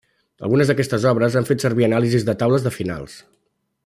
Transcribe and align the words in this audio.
Algunes 0.47 0.69
d'aquestes 0.71 1.05
obres 1.09 1.37
han 1.41 1.47
fet 1.51 1.65
servir 1.67 1.87
anàlisis 1.89 2.27
de 2.31 2.37
taules 2.45 2.67
de 2.69 2.73
finals. 2.81 3.19